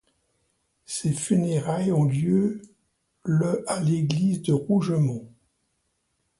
Ses 0.87 1.13
funérailles 1.13 1.91
ont 1.91 2.05
lieu 2.05 2.63
le 3.21 3.63
à 3.71 3.79
l'église 3.79 4.41
de 4.41 4.51
Rougemont. 4.51 5.29